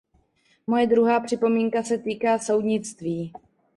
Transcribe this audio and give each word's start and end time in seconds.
Moje 0.67 0.87
druhá 0.87 1.19
připomínka 1.19 1.83
se 1.83 1.97
týká 1.97 2.39
soudnictví. 2.39 3.33